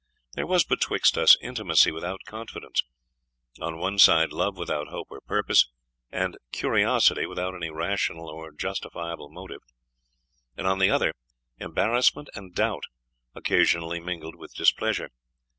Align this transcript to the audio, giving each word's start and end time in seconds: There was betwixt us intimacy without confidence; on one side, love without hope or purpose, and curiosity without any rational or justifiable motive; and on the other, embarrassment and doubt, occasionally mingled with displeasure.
There 0.33 0.47
was 0.47 0.63
betwixt 0.63 1.15
us 1.15 1.37
intimacy 1.43 1.91
without 1.91 2.21
confidence; 2.25 2.81
on 3.59 3.77
one 3.77 3.99
side, 3.99 4.33
love 4.33 4.57
without 4.57 4.87
hope 4.87 5.09
or 5.11 5.21
purpose, 5.21 5.69
and 6.11 6.39
curiosity 6.51 7.27
without 7.27 7.53
any 7.53 7.69
rational 7.69 8.27
or 8.27 8.51
justifiable 8.51 9.29
motive; 9.29 9.61
and 10.57 10.65
on 10.65 10.79
the 10.79 10.89
other, 10.89 11.13
embarrassment 11.59 12.29
and 12.33 12.55
doubt, 12.55 12.85
occasionally 13.35 13.99
mingled 13.99 14.33
with 14.35 14.55
displeasure. 14.55 15.11